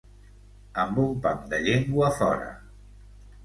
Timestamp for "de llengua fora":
1.53-2.51